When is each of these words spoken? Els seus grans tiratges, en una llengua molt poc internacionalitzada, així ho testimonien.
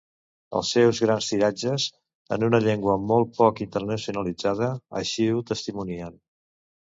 Els 0.59 0.69
seus 0.75 1.01
grans 1.03 1.27
tiratges, 1.31 1.85
en 2.37 2.45
una 2.47 2.61
llengua 2.63 2.95
molt 3.11 3.37
poc 3.41 3.61
internacionalitzada, 3.67 4.71
així 5.03 5.29
ho 5.37 5.45
testimonien. 5.53 6.19